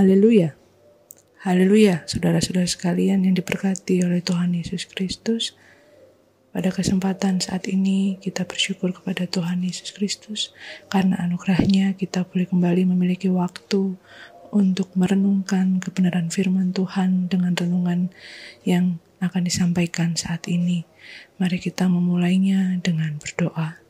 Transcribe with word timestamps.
Haleluya. 0.00 0.56
Haleluya, 1.44 2.08
saudara-saudara 2.08 2.64
sekalian 2.64 3.20
yang 3.20 3.36
diberkati 3.36 4.00
oleh 4.00 4.24
Tuhan 4.24 4.56
Yesus 4.56 4.88
Kristus. 4.88 5.52
Pada 6.56 6.72
kesempatan 6.72 7.44
saat 7.44 7.68
ini 7.68 8.16
kita 8.16 8.48
bersyukur 8.48 8.96
kepada 8.96 9.28
Tuhan 9.28 9.60
Yesus 9.60 9.92
Kristus 9.92 10.56
karena 10.88 11.20
anugerahnya 11.20 12.00
kita 12.00 12.24
boleh 12.24 12.48
kembali 12.48 12.88
memiliki 12.88 13.28
waktu 13.28 14.00
untuk 14.48 14.88
merenungkan 14.96 15.84
kebenaran 15.84 16.32
firman 16.32 16.72
Tuhan 16.72 17.28
dengan 17.28 17.52
renungan 17.52 18.08
yang 18.64 19.04
akan 19.20 19.44
disampaikan 19.44 20.16
saat 20.16 20.48
ini. 20.48 20.88
Mari 21.36 21.60
kita 21.60 21.92
memulainya 21.92 22.80
dengan 22.80 23.20
berdoa. 23.20 23.89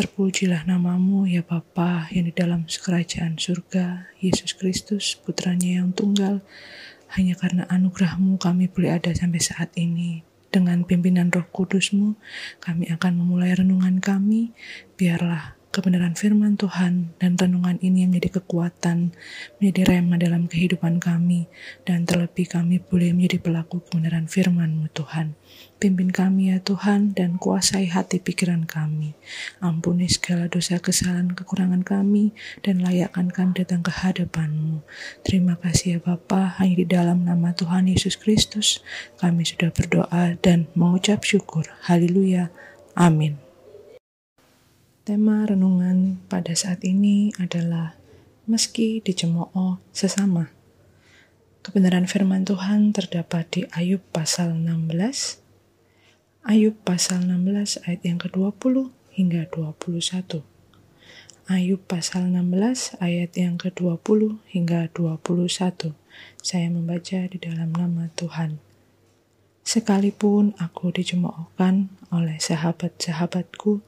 Terpujilah 0.00 0.64
namamu 0.64 1.28
ya 1.28 1.44
Bapa 1.44 2.08
yang 2.08 2.24
di 2.24 2.32
dalam 2.32 2.64
kerajaan 2.64 3.36
surga, 3.36 4.08
Yesus 4.16 4.56
Kristus, 4.56 5.12
putranya 5.12 5.84
yang 5.84 5.92
tunggal. 5.92 6.40
Hanya 7.12 7.36
karena 7.36 7.68
anugerahmu 7.68 8.40
kami 8.40 8.72
boleh 8.72 8.96
ada 8.96 9.12
sampai 9.12 9.44
saat 9.44 9.68
ini. 9.76 10.24
Dengan 10.48 10.88
pimpinan 10.88 11.28
roh 11.28 11.44
kudusmu, 11.52 12.16
kami 12.64 12.88
akan 12.88 13.12
memulai 13.12 13.52
renungan 13.52 14.00
kami. 14.00 14.56
Biarlah 14.96 15.59
kebenaran 15.70 16.18
firman 16.18 16.58
Tuhan 16.58 17.14
dan 17.22 17.38
renungan 17.38 17.78
ini 17.78 18.02
menjadi 18.10 18.42
kekuatan, 18.42 19.14
menjadi 19.62 19.80
rema 19.86 20.18
dalam 20.18 20.50
kehidupan 20.50 20.98
kami, 20.98 21.46
dan 21.86 22.02
terlebih 22.02 22.50
kami 22.50 22.82
boleh 22.82 23.14
menjadi 23.14 23.38
pelaku 23.38 23.78
kebenaran 23.86 24.26
firman-Mu 24.26 24.90
Tuhan. 24.90 25.38
Pimpin 25.80 26.12
kami 26.12 26.52
ya 26.52 26.58
Tuhan 26.60 27.16
dan 27.16 27.40
kuasai 27.40 27.88
hati 27.88 28.20
pikiran 28.20 28.68
kami. 28.68 29.16
Ampuni 29.64 30.10
segala 30.10 30.50
dosa 30.50 30.76
kesalahan 30.76 31.32
kekurangan 31.32 31.86
kami 31.86 32.36
dan 32.60 32.84
layakkan 32.84 33.32
kami 33.32 33.64
datang 33.64 33.80
ke 33.80 33.94
hadapan-Mu. 33.94 34.84
Terima 35.24 35.56
kasih 35.56 35.96
ya 35.96 35.98
Bapa, 36.02 36.60
hanya 36.60 36.84
di 36.84 36.86
dalam 36.86 37.24
nama 37.24 37.56
Tuhan 37.56 37.88
Yesus 37.88 38.18
Kristus 38.20 38.82
kami 39.16 39.46
sudah 39.46 39.72
berdoa 39.72 40.36
dan 40.42 40.68
mengucap 40.76 41.24
syukur. 41.24 41.64
Haleluya. 41.86 42.52
Amin. 42.98 43.49
Tema 45.00 45.48
renungan 45.48 46.20
pada 46.28 46.52
saat 46.52 46.84
ini 46.84 47.32
adalah 47.40 47.96
meski 48.44 49.00
dicemooh 49.00 49.80
sesama. 49.96 50.52
Kebenaran 51.64 52.04
firman 52.04 52.44
Tuhan 52.44 52.92
terdapat 52.92 53.48
di 53.48 53.62
Ayub 53.72 54.04
pasal 54.12 54.52
16. 54.52 55.40
Ayub 56.44 56.76
pasal 56.84 57.24
16 57.24 57.80
ayat 57.88 58.02
yang 58.04 58.20
ke-20 58.20 58.92
hingga 59.16 59.48
21. 59.48 60.44
Ayub 61.48 61.80
pasal 61.88 62.28
16 62.28 63.00
ayat 63.00 63.32
yang 63.40 63.56
ke-20 63.56 64.36
hingga 64.52 64.92
21. 64.92 65.96
Saya 66.44 66.68
membaca 66.68 67.24
di 67.24 67.40
dalam 67.40 67.72
nama 67.72 68.12
Tuhan. 68.20 68.60
Sekalipun 69.64 70.52
aku 70.60 70.92
dicemoohkan 70.92 71.88
oleh 72.12 72.36
sahabat-sahabatku, 72.36 73.80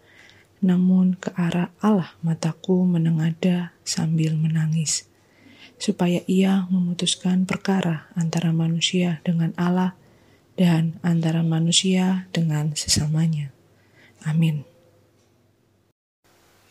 namun 0.62 1.18
ke 1.18 1.34
arah 1.34 1.74
Allah 1.82 2.14
mataku 2.22 2.86
menengada 2.86 3.74
sambil 3.82 4.38
menangis, 4.38 5.10
supaya 5.76 6.22
ia 6.30 6.70
memutuskan 6.70 7.44
perkara 7.44 8.06
antara 8.14 8.54
manusia 8.54 9.18
dengan 9.26 9.50
Allah 9.58 9.98
dan 10.54 11.02
antara 11.02 11.42
manusia 11.42 12.30
dengan 12.30 12.78
sesamanya. 12.78 13.50
Amin. 14.22 14.62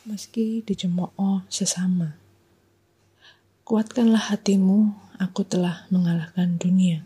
Meski 0.08 0.64
dicemooh 0.64 1.46
sesama, 1.52 2.16
kuatkanlah 3.68 4.34
hatimu, 4.34 4.96
aku 5.22 5.46
telah 5.46 5.86
mengalahkan 5.94 6.58
dunia. 6.58 7.06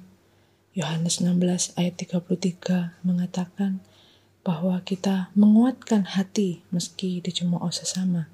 Yohanes 0.72 1.20
16 1.24 1.76
ayat 1.76 1.96
33 2.00 3.00
mengatakan, 3.04 3.84
bahwa 4.46 4.78
kita 4.86 5.34
menguatkan 5.34 6.06
hati 6.06 6.62
meski 6.70 7.18
dicemooh 7.18 7.74
sesama. 7.74 8.30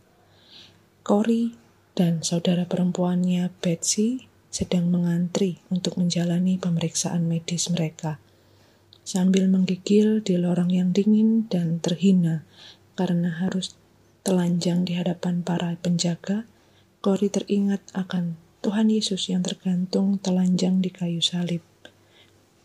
Cory 1.07 1.55
dan 1.95 2.19
saudara 2.19 2.67
perempuannya 2.67 3.47
Betsy 3.63 4.27
sedang 4.51 4.91
mengantri 4.91 5.63
untuk 5.71 5.95
menjalani 5.95 6.59
pemeriksaan 6.59 7.23
medis 7.23 7.71
mereka. 7.71 8.19
Sambil 9.07 9.47
menggigil 9.47 10.19
di 10.19 10.35
lorong 10.35 10.69
yang 10.69 10.91
dingin 10.91 11.47
dan 11.47 11.79
terhina 11.79 12.44
karena 13.00 13.31
harus 13.31 13.73
telanjang 14.21 14.83
di 14.83 15.00
hadapan 15.00 15.41
para 15.41 15.73
penjaga, 15.79 16.45
Cory 17.01 17.33
teringat 17.33 17.81
akan 17.97 18.38
Tuhan 18.61 18.94
Yesus 18.94 19.31
yang 19.33 19.41
tergantung 19.41 20.21
telanjang 20.21 20.85
di 20.85 20.94
kayu 20.94 21.17
salib. 21.17 21.66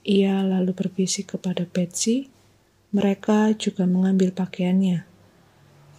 Ia 0.05 0.45
lalu 0.45 0.77
berbisik 0.77 1.39
kepada 1.39 1.65
Betsy 1.65 2.29
mereka 2.95 3.51
juga 3.57 3.87
mengambil 3.89 4.31
pakaiannya. 4.31 5.03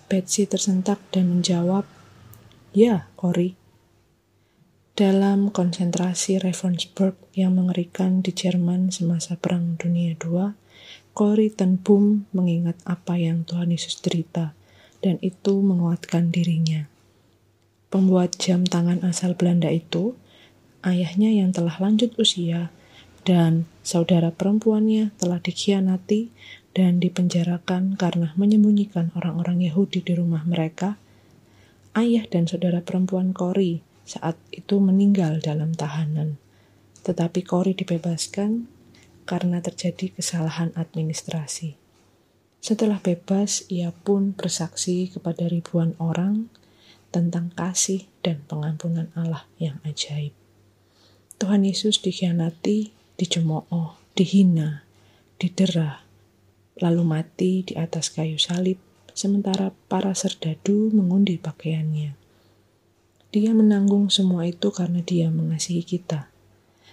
Betsy 0.07 0.47
tersentak 0.47 1.03
dan 1.11 1.27
menjawab, 1.27 1.83
Ya, 2.71 3.11
Cory. 3.19 3.59
Dalam 4.97 5.53
konsentrasi 5.53 6.39
Ravensbrück 6.41 7.19
yang 7.37 7.53
mengerikan 7.59 8.23
di 8.23 8.33
Jerman 8.33 8.89
semasa 8.89 9.37
Perang 9.37 9.75
Dunia 9.77 10.15
II, 10.17 10.55
Cory 11.13 11.49
Ten 11.53 11.81
mengingat 12.33 12.77
apa 12.87 13.17
yang 13.17 13.45
Tuhan 13.45 13.69
Yesus 13.73 13.99
derita, 14.01 14.57
dan 15.01 15.21
itu 15.21 15.59
menguatkan 15.61 16.33
dirinya. 16.33 16.89
Pembuat 17.93 18.37
jam 18.41 18.65
tangan 18.65 19.05
asal 19.05 19.33
Belanda 19.37 19.69
itu, 19.69 20.17
ayahnya 20.81 21.29
yang 21.29 21.53
telah 21.53 21.77
lanjut 21.77 22.13
usia, 22.17 22.69
dan 23.27 23.67
saudara 23.83 24.31
perempuannya 24.31 25.11
telah 25.19 25.43
dikhianati 25.43 26.31
dan 26.77 27.01
dipenjarakan 27.01 27.97
karena 27.97 28.37
menyembunyikan 28.37 29.09
orang-orang 29.17 29.65
Yahudi 29.65 30.05
di 30.05 30.13
rumah 30.13 30.45
mereka, 30.45 31.01
ayah 31.97 32.21
dan 32.29 32.45
saudara 32.45 32.85
perempuan 32.85 33.33
Kori 33.33 33.81
saat 34.05 34.37
itu 34.53 34.77
meninggal 34.77 35.41
dalam 35.41 35.73
tahanan. 35.73 36.37
Tetapi 37.01 37.41
Kori 37.41 37.73
dibebaskan 37.73 38.69
karena 39.25 39.57
terjadi 39.57 40.13
kesalahan 40.21 40.69
administrasi. 40.77 41.73
Setelah 42.61 43.01
bebas, 43.01 43.65
ia 43.73 43.89
pun 43.89 44.37
bersaksi 44.37 45.09
kepada 45.09 45.49
ribuan 45.49 45.97
orang 45.97 46.45
tentang 47.09 47.49
kasih 47.57 48.05
dan 48.21 48.45
pengampunan 48.45 49.09
Allah 49.17 49.49
yang 49.57 49.81
ajaib. 49.81 50.37
Tuhan 51.41 51.65
Yesus 51.65 52.05
dikhianati, 52.05 52.93
dicemooh, 53.17 53.97
dihina, 54.13 54.85
didera, 55.41 56.06
lalu 56.81 57.03
mati 57.03 57.65
di 57.65 57.73
atas 57.73 58.13
kayu 58.13 58.37
salib, 58.37 58.77
sementara 59.17 59.73
para 59.89 60.13
serdadu 60.13 60.93
mengundi 60.93 61.41
pakaiannya. 61.41 62.13
Dia 63.33 63.51
menanggung 63.51 64.07
semua 64.13 64.47
itu 64.47 64.69
karena 64.71 65.03
dia 65.03 65.27
mengasihi 65.33 65.83
kita. 65.83 66.29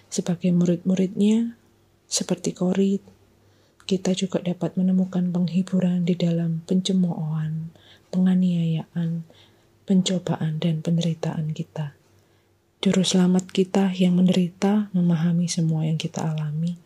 Sebagai 0.09 0.51
murid-muridnya, 0.51 1.57
seperti 2.05 2.53
Korit, 2.53 3.01
kita 3.85 4.17
juga 4.17 4.41
dapat 4.41 4.73
menemukan 4.77 5.29
penghiburan 5.29 6.09
di 6.09 6.17
dalam 6.17 6.65
pencemoohan, 6.65 7.69
penganiayaan, 8.09 9.25
pencobaan, 9.85 10.57
dan 10.57 10.81
penderitaan 10.81 11.53
kita. 11.53 11.93
Juru 12.81 13.01
selamat 13.01 13.49
kita 13.49 13.93
yang 13.93 14.17
menderita 14.17 14.89
memahami 14.93 15.45
semua 15.49 15.85
yang 15.85 15.97
kita 15.97 16.33
alami, 16.33 16.77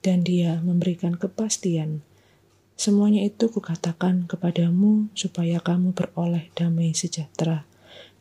dan 0.00 0.24
dia 0.24 0.60
memberikan 0.60 1.16
kepastian 1.16 2.04
Semuanya 2.72 3.22
itu 3.22 3.52
kukatakan 3.52 4.24
kepadamu 4.24 5.12
supaya 5.12 5.60
kamu 5.60 5.92
beroleh 5.92 6.48
damai 6.56 6.96
sejahtera 6.96 7.68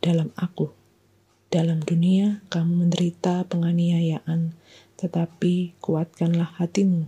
dalam 0.04 0.36
aku. 0.36 0.76
Dalam 1.52 1.84
dunia 1.84 2.44
kamu 2.52 2.88
menderita 2.88 3.44
penganiayaan, 3.48 4.56
tetapi 5.00 5.76
kuatkanlah 5.80 6.56
hatimu. 6.60 7.08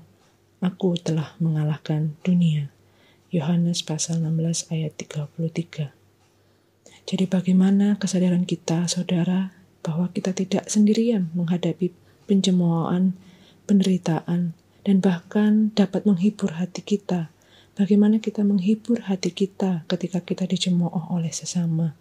Aku 0.63 0.95
telah 0.95 1.36
mengalahkan 1.44 2.16
dunia. 2.24 2.72
Yohanes 3.34 3.84
pasal 3.84 4.24
16 4.24 4.72
ayat 4.72 4.96
33. 4.96 5.92
Jadi 7.04 7.25
bagaimana 7.28 8.00
kesadaran 8.00 8.48
kita, 8.48 8.88
saudara, 8.88 9.51
bahwa 9.84 10.07
kita 10.16 10.31
tidak 10.31 10.72
sendirian 10.72 11.28
menghadapi 11.36 11.92
pencemoohan, 12.24 13.19
penderitaan, 13.68 14.56
dan 14.88 14.96
bahkan 15.04 15.75
dapat 15.75 16.07
menghibur 16.07 16.56
hati 16.56 16.80
kita 16.80 17.32
Bagaimana 17.74 18.22
kita 18.22 18.46
menghibur 18.46 19.02
hati 19.10 19.34
kita 19.34 19.81
ketika 19.90 20.22
kita 20.22 20.46
dicemooh 20.46 21.10
oleh 21.10 21.34
sesama? 21.34 21.98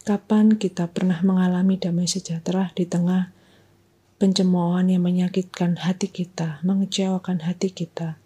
Kapan 0.00 0.56
kita 0.56 0.88
pernah 0.88 1.20
mengalami 1.20 1.76
damai 1.76 2.08
sejahtera 2.08 2.72
di 2.72 2.88
tengah 2.88 3.36
pencemoohan 4.16 4.88
yang 4.88 5.04
menyakitkan 5.04 5.76
hati 5.84 6.08
kita, 6.08 6.64
mengecewakan 6.64 7.44
hati 7.44 7.68
kita? 7.68 8.16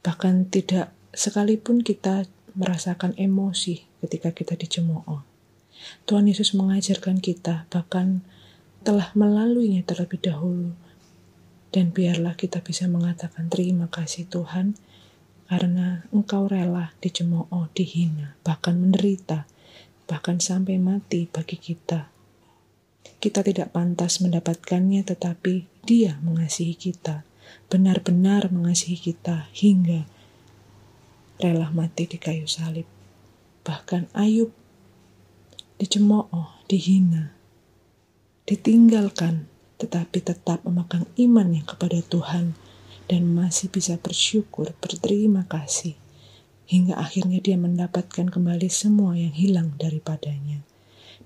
Bahkan 0.00 0.48
tidak 0.48 0.88
sekalipun 1.12 1.84
kita 1.84 2.24
merasakan 2.56 3.12
emosi 3.20 3.84
ketika 4.00 4.32
kita 4.32 4.56
dicemooh. 4.56 5.20
Tuhan 6.08 6.32
Yesus 6.32 6.56
mengajarkan 6.56 7.20
kita, 7.20 7.68
bahkan 7.68 8.24
telah 8.88 9.12
melaluinya 9.12 9.84
terlebih 9.84 10.16
dahulu. 10.16 10.72
Dan 11.76 11.92
biarlah 11.92 12.40
kita 12.40 12.64
bisa 12.64 12.88
mengatakan 12.88 13.52
terima 13.52 13.92
kasih 13.92 14.24
Tuhan, 14.32 14.80
karena 15.52 16.00
Engkau 16.08 16.48
rela 16.48 16.96
dicemooh, 17.04 17.68
dihina, 17.76 18.40
bahkan 18.40 18.72
menderita, 18.72 19.44
bahkan 20.08 20.40
sampai 20.40 20.80
mati 20.80 21.28
bagi 21.28 21.60
kita. 21.60 22.08
Kita 23.20 23.44
tidak 23.44 23.68
pantas 23.76 24.24
mendapatkannya, 24.24 25.04
tetapi 25.04 25.68
Dia 25.84 26.16
mengasihi 26.24 26.72
kita, 26.72 27.28
benar-benar 27.68 28.48
mengasihi 28.48 28.96
kita 28.96 29.52
hingga 29.52 30.08
rela 31.36 31.68
mati 31.68 32.08
di 32.08 32.16
kayu 32.16 32.48
salib. 32.48 32.88
Bahkan 33.60 34.08
Ayub 34.16 34.56
dicemooh, 35.76 36.64
dihina, 36.64 37.36
ditinggalkan, 38.48 39.52
tetapi 39.76 40.16
tetap 40.24 40.64
memegang 40.64 41.04
imannya 41.20 41.60
kepada 41.68 42.00
Tuhan 42.00 42.56
dan 43.06 43.32
masih 43.32 43.72
bisa 43.72 43.98
bersyukur, 43.98 44.74
berterima 44.78 45.46
kasih, 45.48 45.98
hingga 46.66 46.98
akhirnya 46.98 47.42
dia 47.42 47.58
mendapatkan 47.58 48.30
kembali 48.30 48.68
semua 48.70 49.18
yang 49.18 49.34
hilang 49.34 49.74
daripadanya. 49.78 50.62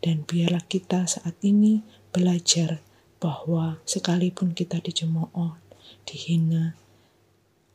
Dan 0.00 0.28
biarlah 0.28 0.64
kita 0.64 1.08
saat 1.08 1.36
ini 1.40 1.80
belajar 2.12 2.84
bahwa 3.16 3.80
sekalipun 3.88 4.52
kita 4.52 4.78
dicemooh, 4.80 5.56
dihina 6.04 6.76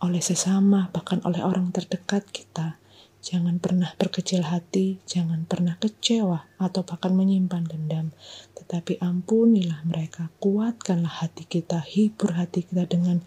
oleh 0.02 0.22
sesama, 0.22 0.90
bahkan 0.94 1.22
oleh 1.26 1.42
orang 1.42 1.74
terdekat 1.74 2.26
kita, 2.30 2.82
Jangan 3.22 3.62
pernah 3.62 3.94
berkecil 4.02 4.42
hati, 4.42 4.98
jangan 5.06 5.46
pernah 5.46 5.78
kecewa 5.78 6.50
atau 6.58 6.82
bahkan 6.82 7.14
menyimpan 7.14 7.70
dendam. 7.70 8.10
Tetapi 8.58 8.98
ampunilah 8.98 9.86
mereka, 9.86 10.34
kuatkanlah 10.42 11.22
hati 11.22 11.46
kita, 11.46 11.86
hibur 11.86 12.34
hati 12.34 12.66
kita 12.66 12.90
dengan 12.90 13.22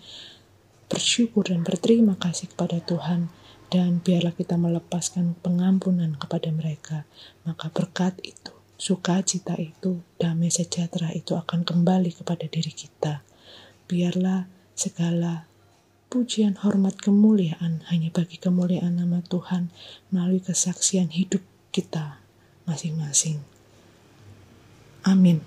bersyukur 0.95 1.51
dan 1.51 1.67
berterima 1.67 2.15
kasih 2.15 2.55
kepada 2.55 2.79
Tuhan 2.79 3.27
dan 3.67 3.99
biarlah 3.99 4.31
kita 4.31 4.55
melepaskan 4.55 5.35
pengampunan 5.43 6.15
kepada 6.15 6.55
mereka. 6.55 7.03
Maka 7.43 7.75
berkat 7.75 8.15
itu 8.23 8.55
sukacita 8.79 9.59
itu 9.59 10.07
damai 10.23 10.55
sejahtera 10.55 11.11
itu 11.11 11.35
akan 11.35 11.67
kembali 11.67 12.15
kepada 12.15 12.47
diri 12.47 12.71
kita. 12.71 13.27
Biarlah 13.91 14.47
segala 14.79 15.51
pujian 16.07 16.63
hormat 16.63 16.95
kemuliaan 17.03 17.83
hanya 17.91 18.15
bagi 18.15 18.39
kemuliaan 18.39 19.03
nama 19.03 19.19
Tuhan 19.27 19.75
melalui 20.15 20.39
kesaksian 20.39 21.11
hidup 21.11 21.43
kita 21.75 22.23
masing-masing. 22.71 23.43
Amin. 25.03 25.43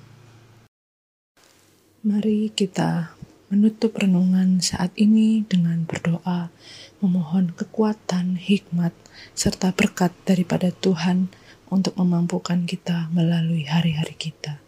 Mari 2.03 2.51
kita 2.51 3.16
menutup 3.47 3.95
renungan 3.95 4.59
saat 4.59 4.91
ini 4.99 5.47
dengan 5.47 5.87
berdoa, 5.87 6.51
memohon 6.99 7.55
kekuatan, 7.55 8.35
hikmat, 8.35 8.91
serta 9.31 9.71
berkat 9.71 10.11
daripada 10.27 10.75
Tuhan 10.75 11.31
untuk 11.71 11.95
memampukan 11.95 12.67
kita 12.67 13.07
melalui 13.15 13.63
hari-hari 13.63 14.19
kita. 14.19 14.59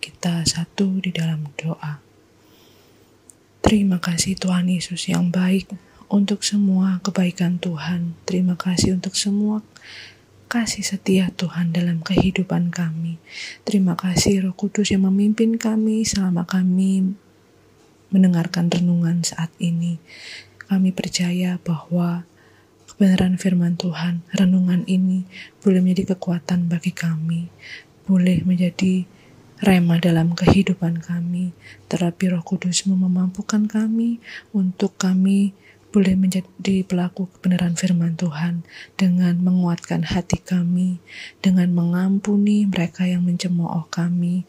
Kita 0.00 0.48
satu 0.48 1.00
di 1.04 1.12
dalam 1.12 1.52
doa. 1.60 2.00
Terima 3.60 4.00
kasih 4.00 4.38
Tuhan 4.38 4.70
Yesus 4.70 5.10
yang 5.12 5.28
baik 5.28 5.68
untuk 6.06 6.40
semua 6.40 7.02
kebaikan 7.02 7.58
Tuhan. 7.58 8.14
Terima 8.24 8.54
kasih 8.54 8.96
untuk 8.96 9.18
semua 9.18 9.60
kasih 10.46 10.86
setia 10.86 11.34
Tuhan 11.34 11.74
dalam 11.74 12.00
kehidupan 12.00 12.70
kami. 12.70 13.18
Terima 13.66 13.98
kasih 13.98 14.46
Roh 14.46 14.54
Kudus 14.54 14.94
yang 14.94 15.04
memimpin 15.10 15.58
kami 15.58 16.06
selama 16.06 16.46
kami 16.46 17.18
mendengarkan 18.10 18.70
renungan 18.70 19.22
saat 19.26 19.50
ini. 19.58 19.98
Kami 20.66 20.90
percaya 20.90 21.58
bahwa 21.62 22.26
kebenaran 22.90 23.38
firman 23.38 23.76
Tuhan, 23.78 24.26
renungan 24.34 24.82
ini 24.88 25.28
boleh 25.62 25.84
menjadi 25.84 26.16
kekuatan 26.16 26.66
bagi 26.66 26.90
kami, 26.90 27.52
boleh 28.06 28.42
menjadi 28.42 29.06
rema 29.60 29.96
dalam 30.00 30.32
kehidupan 30.36 31.00
kami. 31.00 31.52
Terapi 31.88 32.32
Roh 32.32 32.44
Kudus 32.44 32.84
memampukan 32.88 33.68
kami 33.68 34.18
untuk 34.52 34.96
kami 34.96 35.56
boleh 35.96 36.12
menjadi 36.12 36.84
pelaku 36.84 37.24
kebenaran 37.32 37.72
firman 37.72 38.20
Tuhan 38.20 38.68
dengan 39.00 39.40
menguatkan 39.40 40.04
hati 40.04 40.36
kami, 40.44 41.00
dengan 41.40 41.72
mengampuni 41.72 42.68
mereka 42.68 43.08
yang 43.08 43.24
mencemooh 43.24 43.88
kami, 43.88 44.44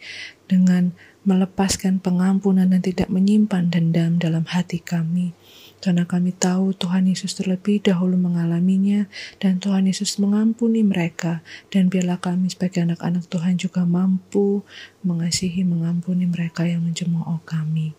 dengan 0.51 0.91
melepaskan 1.23 2.03
pengampunan 2.03 2.67
dan 2.67 2.83
tidak 2.83 3.07
menyimpan 3.07 3.71
dendam 3.71 4.19
dalam 4.19 4.43
hati 4.43 4.83
kami. 4.83 5.31
Karena 5.79 6.03
kami 6.03 6.35
tahu 6.35 6.75
Tuhan 6.75 7.07
Yesus 7.07 7.31
terlebih 7.37 7.79
dahulu 7.79 8.19
mengalaminya 8.19 9.07
dan 9.39 9.63
Tuhan 9.63 9.87
Yesus 9.87 10.19
mengampuni 10.19 10.83
mereka. 10.83 11.45
Dan 11.71 11.87
biarlah 11.87 12.19
kami 12.19 12.51
sebagai 12.51 12.83
anak-anak 12.83 13.23
Tuhan 13.31 13.55
juga 13.55 13.87
mampu 13.87 14.67
mengasihi, 15.07 15.63
mengampuni 15.63 16.27
mereka 16.27 16.67
yang 16.67 16.83
mencemooh 16.83 17.39
kami. 17.47 17.95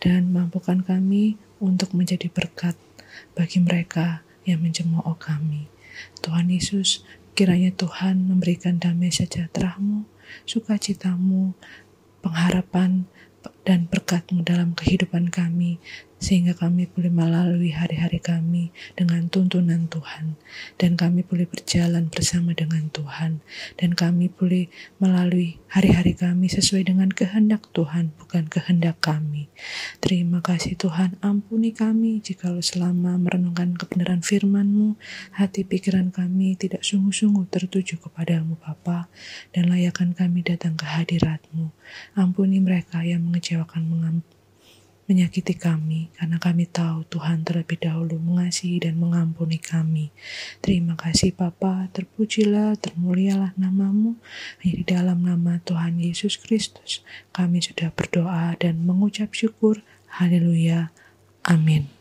Dan 0.00 0.32
mampukan 0.32 0.80
kami 0.80 1.36
untuk 1.60 1.92
menjadi 1.92 2.30
berkat 2.30 2.78
bagi 3.34 3.62
mereka 3.62 4.26
yang 4.46 4.62
mencemooh 4.62 5.16
kami. 5.18 5.66
Tuhan 6.20 6.52
Yesus, 6.52 7.02
kiranya 7.36 7.72
Tuhan 7.72 8.28
memberikan 8.28 8.78
damai 8.80 9.12
sejahtera-Mu, 9.12 10.04
sukacitamu, 10.44 11.56
pengharapan 12.20 13.06
dan 13.66 13.90
berkatmu 13.90 14.46
dalam 14.46 14.78
kehidupan 14.78 15.34
kami 15.34 15.82
sehingga 16.16 16.56
kami 16.56 16.88
boleh 16.88 17.12
melalui 17.12 17.76
hari-hari 17.76 18.16
kami 18.24 18.72
dengan 18.96 19.28
tuntunan 19.28 19.84
Tuhan. 19.92 20.40
Dan 20.80 20.96
kami 20.96 21.20
boleh 21.20 21.44
berjalan 21.44 22.08
bersama 22.08 22.56
dengan 22.56 22.88
Tuhan. 22.88 23.44
Dan 23.76 23.92
kami 23.92 24.32
boleh 24.32 24.72
melalui 24.96 25.60
hari-hari 25.68 26.16
kami 26.16 26.48
sesuai 26.48 26.88
dengan 26.88 27.12
kehendak 27.12 27.68
Tuhan 27.76 28.16
bukan 28.16 28.48
kehendak 28.48 28.96
kami. 29.04 29.52
Terima 30.00 30.40
kasih 30.40 30.80
Tuhan 30.80 31.20
ampuni 31.20 31.76
kami 31.76 32.24
jikalau 32.24 32.64
selama 32.64 33.20
merenungkan 33.20 33.76
kebenaran 33.76 34.24
firman-Mu. 34.24 34.96
Hati 35.36 35.68
pikiran 35.68 36.08
kami 36.16 36.56
tidak 36.56 36.80
sungguh-sungguh 36.80 37.44
tertuju 37.52 38.00
kepadamu 38.00 38.56
Bapa. 38.56 39.12
Dan 39.52 39.68
layakkan 39.68 40.16
kami 40.16 40.40
datang 40.40 40.80
ke 40.80 40.88
hadirat-Mu. 40.88 41.76
Ampuni 42.16 42.56
mereka 42.56 43.04
yang 43.04 43.20
mengecewakan 43.20 43.55
mengampuni 43.64 44.36
menyakiti 45.06 45.54
kami, 45.54 46.10
karena 46.18 46.36
kami 46.42 46.66
tahu 46.66 47.06
Tuhan 47.06 47.46
terlebih 47.46 47.78
dahulu 47.78 48.18
mengasihi 48.18 48.82
dan 48.82 48.98
mengampuni 48.98 49.62
kami. 49.62 50.10
Terima 50.58 50.98
kasih 50.98 51.30
Bapa, 51.30 51.86
terpujilah, 51.94 52.74
termulialah 52.74 53.54
namamu, 53.54 54.18
hanya 54.62 54.74
di 54.82 54.84
dalam 54.84 55.22
nama 55.22 55.62
Tuhan 55.62 56.02
Yesus 56.02 56.34
Kristus. 56.42 57.06
Kami 57.30 57.62
sudah 57.62 57.94
berdoa 57.94 58.58
dan 58.58 58.82
mengucap 58.82 59.30
syukur. 59.30 59.80
Haleluya. 60.10 60.90
Amin. 61.46 61.95